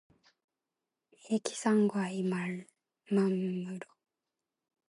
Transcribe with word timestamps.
이 1.29 1.37
기상과 1.37 2.09
이 2.09 2.23
맘으로 2.23 2.65